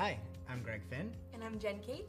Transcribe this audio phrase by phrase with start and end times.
[0.00, 0.16] Hi,
[0.48, 2.06] I'm Greg Finn, And I'm Jen Kate.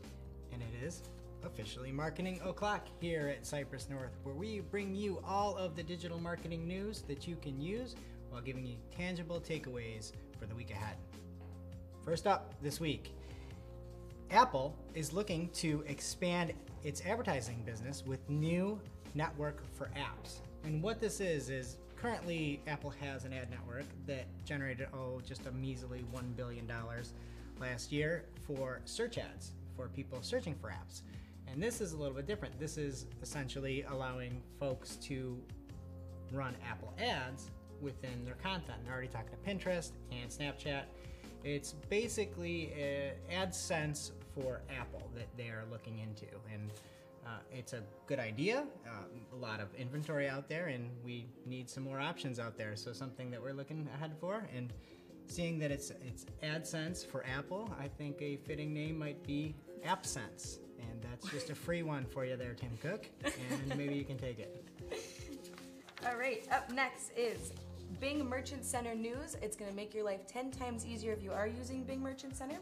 [0.53, 1.01] and it is
[1.43, 6.17] officially Marketing O'Clock here at Cypress North, where we bring you all of the digital
[6.17, 7.97] marketing news that you can use
[8.29, 10.95] while giving you tangible takeaways for the week ahead.
[12.05, 13.13] First up this week,
[14.29, 16.53] Apple is looking to expand
[16.85, 18.79] its advertising business with new
[19.15, 20.35] network for apps.
[20.63, 25.45] And what this is is currently Apple has an ad network that generated oh just
[25.45, 27.11] a measly 1 billion dollars
[27.61, 31.01] last year for search ads for people searching for apps.
[31.47, 32.59] And this is a little bit different.
[32.59, 35.39] This is essentially allowing folks to
[36.31, 38.79] run Apple ads within their content.
[38.83, 40.83] They're already talking to Pinterest and Snapchat.
[41.43, 42.73] It's basically
[43.31, 46.27] AdSense for Apple that they are looking into.
[46.51, 46.71] And
[47.25, 48.65] uh, it's a good idea.
[48.87, 48.89] Uh,
[49.33, 52.75] a lot of inventory out there, and we need some more options out there.
[52.75, 54.47] So something that we're looking ahead for.
[54.55, 54.71] And
[55.31, 60.59] seeing that it's it's AdSense for Apple, I think a fitting name might be AppSense.
[60.79, 63.07] And that's just a free one for you there, Tim Cook.
[63.23, 64.67] And maybe you can take it.
[66.05, 67.53] All right, up next is
[67.99, 69.37] Bing Merchant Center News.
[69.41, 72.35] It's going to make your life 10 times easier if you are using Bing Merchant
[72.35, 72.57] Center.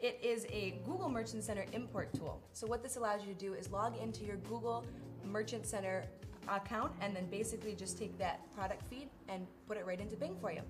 [0.00, 2.40] It is a Google Merchant Center import tool.
[2.54, 4.86] So, what this allows you to do is log into your Google
[5.26, 6.04] Merchant Center
[6.48, 10.36] account and then basically just take that product feed and put it right into Bing
[10.40, 10.62] for you.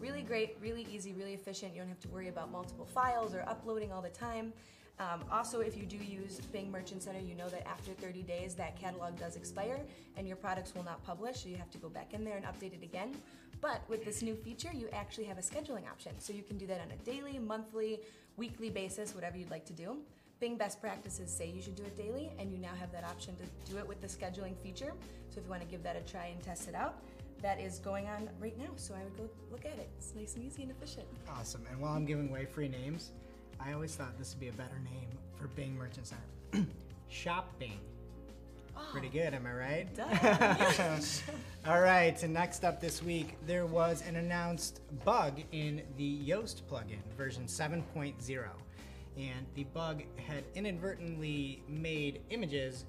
[0.00, 1.74] Really great, really easy, really efficient.
[1.74, 4.52] You don't have to worry about multiple files or uploading all the time.
[5.00, 8.54] Um, also, if you do use Bing Merchant Center, you know that after 30 days
[8.56, 9.80] that catalog does expire
[10.16, 12.44] and your products will not publish, so you have to go back in there and
[12.44, 13.14] update it again.
[13.60, 16.66] But with this new feature, you actually have a scheduling option, so you can do
[16.66, 18.00] that on a daily, monthly,
[18.36, 19.98] weekly basis, whatever you'd like to do.
[20.40, 23.34] Bing best practices say you should do it daily, and you now have that option
[23.36, 24.92] to do it with the scheduling feature.
[25.30, 27.02] So if you want to give that a try and test it out,
[27.42, 28.70] that is going on right now.
[28.76, 29.88] So I would go look at it.
[29.98, 31.06] It's nice and easy and efficient.
[31.28, 31.64] Awesome.
[31.70, 33.10] And while I'm giving away free names,
[33.60, 36.66] I always thought this would be a better name for Bing Merchant Center.
[37.08, 37.80] Shop Bing.
[38.76, 38.88] Ah.
[38.92, 39.94] Pretty good, am I right?
[39.96, 41.00] Duh.
[41.70, 46.62] All right, and next up this week, there was an announced bug in the Yoast
[46.70, 48.44] plugin, version 7.0.
[49.18, 52.84] And the bug had inadvertently made images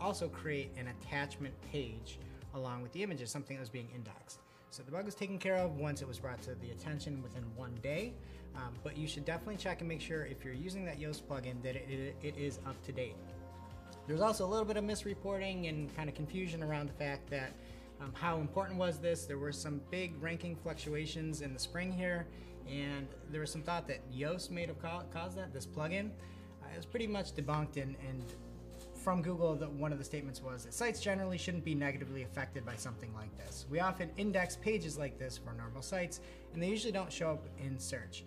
[0.00, 2.18] also create an attachment page
[2.54, 4.40] along with the images, something that was being indexed.
[4.70, 7.44] So the bug was taken care of once it was brought to the attention within
[7.56, 8.14] one day.
[8.56, 11.62] Um, but you should definitely check and make sure if you're using that Yoast plugin
[11.62, 13.14] that it, it, is up to date.
[14.06, 17.52] There's also a little bit of misreporting and kind of confusion around the fact that
[18.00, 19.26] um, how important was this?
[19.26, 22.26] There were some big ranking fluctuations in the spring here,
[22.70, 26.10] and there was some thought that Yoast may have ca- caused that, this plugin.
[26.62, 28.22] Uh, it was pretty much debunked, and, and
[28.94, 32.66] from Google, the, one of the statements was that sites generally shouldn't be negatively affected
[32.66, 33.66] by something like this.
[33.70, 36.20] We often index pages like this for normal sites,
[36.52, 38.24] and they usually don't show up in search.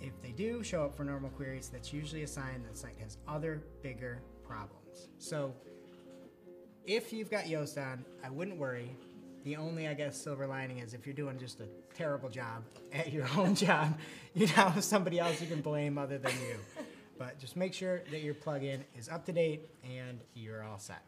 [0.00, 2.96] If they do show up for normal queries, that's usually a sign that the site
[3.00, 5.08] has other bigger problems.
[5.18, 5.54] So
[6.86, 8.96] if you've got Yoast on, I wouldn't worry.
[9.44, 12.62] The only, I guess, silver lining is if you're doing just a terrible job
[12.92, 13.98] at your own job,
[14.34, 16.56] you now have somebody else you can blame other than you.
[17.18, 21.02] But just make sure that your plugin is up to date and you're all set.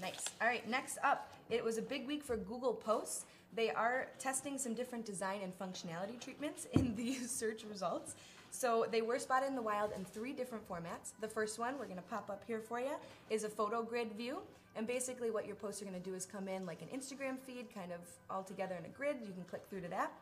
[0.00, 0.24] Nice.
[0.40, 3.24] All right, next up, it was a big week for Google Posts.
[3.54, 8.14] They are testing some different design and functionality treatments in the search results.
[8.50, 11.12] So they were spotted in the wild in three different formats.
[11.20, 12.94] The first one, we're going to pop up here for you,
[13.30, 14.38] is a photo grid view.
[14.78, 17.36] And basically, what your posts are going to do is come in like an Instagram
[17.40, 17.98] feed, kind of
[18.30, 19.16] all together in a grid.
[19.26, 20.12] You can click through to that.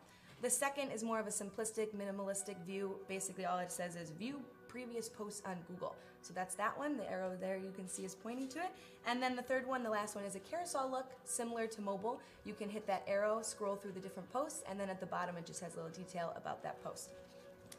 [0.40, 2.96] The second is more of a simplistic, minimalistic view.
[3.06, 5.94] Basically, all it says is view previous posts on Google.
[6.22, 6.96] So that's that one.
[6.96, 8.70] The arrow there you can see is pointing to it.
[9.06, 12.18] And then the third one, the last one, is a carousel look, similar to mobile.
[12.44, 15.36] You can hit that arrow, scroll through the different posts, and then at the bottom
[15.36, 17.10] it just has a little detail about that post.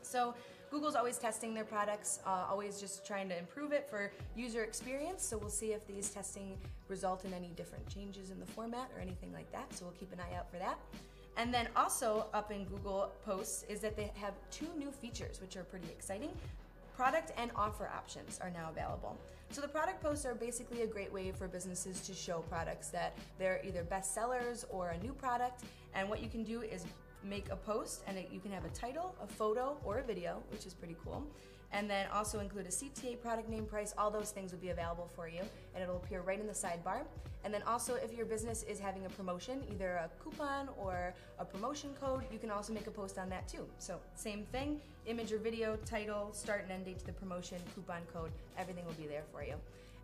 [0.08, 0.34] So
[0.72, 5.26] Google's always testing their products, uh, always just trying to improve it for user experience.
[5.26, 6.58] So we'll see if these testing
[6.88, 9.74] result in any different changes in the format or anything like that.
[9.74, 10.78] So we'll keep an eye out for that.
[11.38, 15.56] And then also up in Google Posts is that they have two new features, which
[15.56, 16.32] are pretty exciting.
[16.96, 19.18] Product and offer options are now available.
[19.52, 23.16] So the product posts are basically a great way for businesses to show products that
[23.38, 25.64] they're either best sellers or a new product.
[25.94, 26.86] And what you can do is
[27.24, 30.42] make a post and it, you can have a title, a photo, or a video,
[30.52, 31.26] which is pretty cool.
[31.74, 33.94] And then also include a CTA product name price.
[33.98, 35.42] All those things will be available for you
[35.74, 37.02] and it'll appear right in the sidebar.
[37.44, 41.46] And then also if your business is having a promotion, either a coupon or a
[41.46, 43.68] promotion code, you can also make a post on that too.
[43.80, 48.02] So same thing, image or video, title, start and end date to the promotion, coupon
[48.14, 49.56] code, everything will be there for you.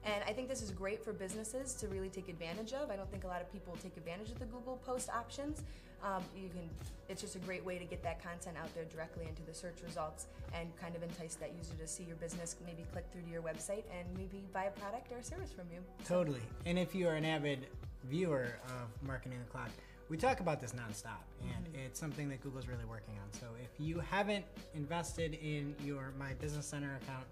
[0.05, 2.91] And I think this is great for businesses to really take advantage of.
[2.91, 5.63] I don't think a lot of people take advantage of the Google Post options.
[6.03, 6.69] Um, you can,
[7.07, 9.81] it's just a great way to get that content out there directly into the search
[9.81, 13.29] results and kind of entice that user to see your business, maybe click through to
[13.29, 15.79] your website and maybe buy a product or a service from you.
[16.05, 16.41] Totally.
[16.65, 17.67] And if you are an avid
[18.03, 19.69] viewer of Marketing O'Clock,
[20.09, 21.85] we talk about this nonstop, and mm-hmm.
[21.85, 23.39] it's something that Google's really working on.
[23.39, 24.43] So if you haven't
[24.75, 27.25] invested in your My Business Center account,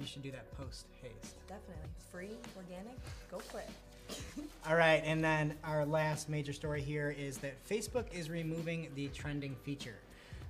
[0.00, 1.36] you should do that post haste.
[1.46, 1.90] Definitely.
[2.10, 2.96] Free, organic,
[3.30, 3.68] go for it.
[4.68, 9.08] All right, and then our last major story here is that Facebook is removing the
[9.08, 9.98] trending feature.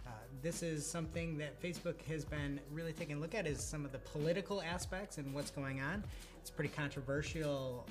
[0.07, 0.11] Uh,
[0.41, 3.93] this is something that Facebook has been really taking a look at is some of
[3.93, 6.03] the political aspects and what's going on.
[6.41, 7.87] It's a pretty controversial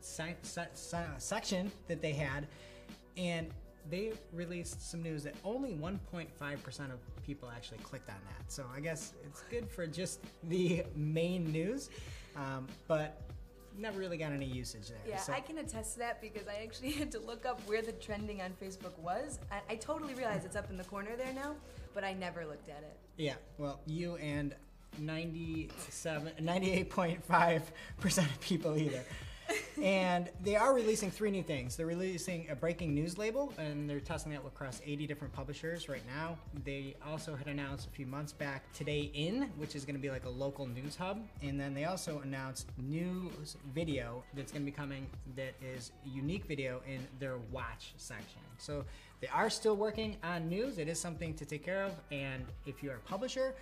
[0.00, 2.46] se- se- se- section that they had,
[3.16, 3.48] and
[3.90, 6.28] they released some news that only 1.5%
[6.92, 8.50] of people actually clicked on that.
[8.50, 11.90] So I guess it's good for just the main news,
[12.36, 13.20] um, but
[13.78, 14.98] never really got any usage there.
[15.06, 15.32] Yeah, so.
[15.32, 18.40] I can attest to that because I actually had to look up where the trending
[18.40, 19.38] on Facebook was.
[19.50, 21.54] I, I totally realize it's up in the corner there now,
[21.92, 22.96] but I never looked at it.
[23.16, 24.54] Yeah, well, you and
[24.98, 29.02] 97, 98.5% of people either
[29.82, 31.76] and they are releasing three new things.
[31.76, 36.02] They're releasing a breaking news label, and they're testing that across 80 different publishers right
[36.06, 36.36] now.
[36.64, 40.10] They also had announced a few months back Today In, which is going to be
[40.10, 41.20] like a local news hub.
[41.42, 45.06] And then they also announced news video that's going to be coming
[45.36, 48.40] that is unique video in their watch section.
[48.58, 48.84] So
[49.20, 50.78] they are still working on news.
[50.78, 51.92] It is something to take care of.
[52.10, 53.54] And if you're a publisher,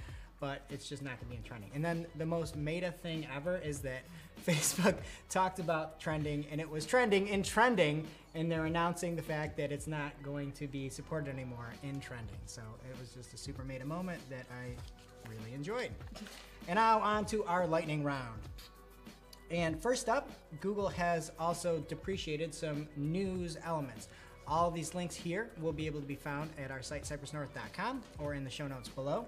[0.42, 1.70] but it's just not to be in trending.
[1.72, 4.02] And then the most meta thing ever is that
[4.44, 4.96] Facebook
[5.30, 8.04] talked about trending and it was trending in trending,
[8.34, 12.40] and they're announcing the fact that it's not going to be supported anymore in trending.
[12.46, 12.60] So
[12.90, 14.74] it was just a super meta moment that I
[15.30, 15.92] really enjoyed.
[16.66, 18.40] And now on to our lightning round.
[19.52, 20.28] And first up,
[20.60, 24.08] Google has also depreciated some news elements.
[24.48, 28.34] All these links here will be able to be found at our site, cypressnorth.com, or
[28.34, 29.24] in the show notes below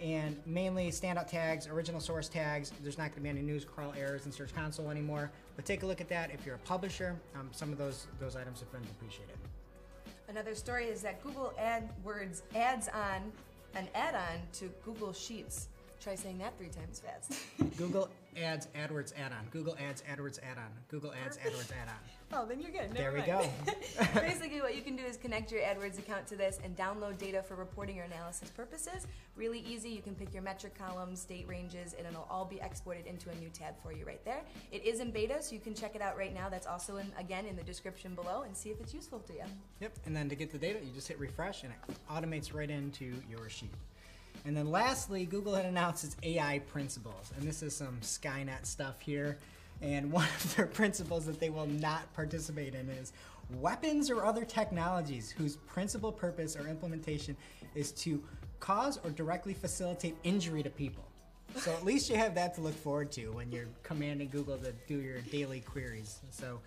[0.00, 2.72] and mainly standout tags, original source tags.
[2.82, 5.30] There's not going to be any news crawl errors in Search Console anymore.
[5.56, 7.16] But take a look at that if you're a publisher.
[7.34, 9.36] Um, some of those those items have been depreciated.
[10.28, 13.32] Another story is that Google AdWords adds on
[13.74, 15.68] an add-on to Google Sheets.
[16.00, 17.40] Try saying that three times fast.
[17.76, 19.46] Google Ads AdWords add-on.
[19.50, 20.70] Google Ads AdWords add-on.
[20.88, 21.94] Google Ads AdWords add-on.
[22.32, 22.94] Oh, then you're good.
[22.94, 23.50] Never there we mind.
[23.66, 24.04] go.
[24.20, 27.42] Basically, what you can do is connect your AdWords account to this and download data
[27.42, 29.08] for reporting or analysis purposes.
[29.34, 29.88] Really easy.
[29.88, 33.34] You can pick your metric columns, date ranges, and it'll all be exported into a
[33.34, 34.42] new tab for you right there.
[34.70, 36.48] It is in beta, so you can check it out right now.
[36.48, 39.44] That's also in again in the description below and see if it's useful to you.
[39.80, 39.98] Yep.
[40.06, 43.12] And then to get the data, you just hit refresh, and it automates right into
[43.28, 43.74] your sheet.
[44.44, 49.00] And then lastly, Google had announced its AI principles, and this is some Skynet stuff
[49.00, 49.38] here.
[49.82, 53.12] And one of their principles that they will not participate in is
[53.58, 57.36] weapons or other technologies whose principal purpose or implementation
[57.74, 58.22] is to
[58.60, 61.04] cause or directly facilitate injury to people.
[61.56, 64.72] So at least you have that to look forward to when you're commanding Google to
[64.86, 66.20] do your daily queries.
[66.30, 66.60] So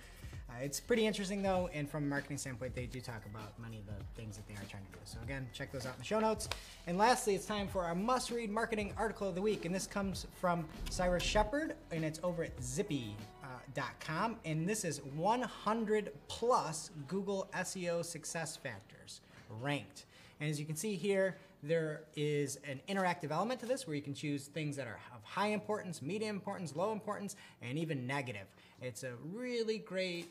[0.54, 3.80] uh, it's pretty interesting though, and from a marketing standpoint, they do talk about many
[3.80, 5.00] of the things that they are trying to do.
[5.06, 6.50] So again, check those out in the show notes.
[6.88, 10.28] And lastly, it's time for our must-read marketing article of the week, and this comes
[10.40, 17.48] from Cyrus Shepard, and it's over at Zyppy.com, uh, and this is 100 plus Google
[17.56, 19.22] SEO success factors
[19.62, 20.06] ranked.
[20.40, 24.02] And as you can see here, there is an interactive element to this where you
[24.02, 28.47] can choose things that are of high importance, medium importance, low importance, and even negative.
[28.81, 30.30] It's a really great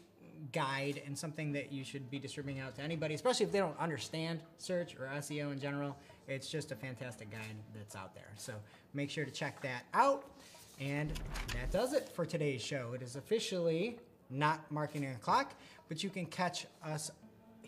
[0.53, 3.79] guide and something that you should be distributing out to anybody, especially if they don't
[3.79, 5.97] understand search or SEO in general.
[6.29, 8.31] It's just a fantastic guide that's out there.
[8.37, 8.53] So
[8.93, 10.25] make sure to check that out.
[10.81, 11.13] And
[11.55, 12.93] that does it for today's show.
[12.95, 13.99] It is officially
[14.31, 15.55] not marketing o'clock,
[15.89, 17.11] but you can catch us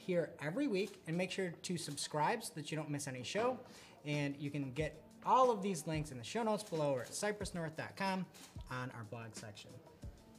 [0.05, 3.59] here every week and make sure to subscribe so that you don't miss any show.
[4.05, 7.11] And you can get all of these links in the show notes below or at
[7.11, 8.27] cypressnorth.com
[8.71, 9.71] on our blog section.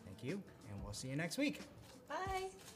[0.05, 0.33] Thank you,
[0.69, 1.61] and we'll see you next week.
[2.07, 2.49] Bye.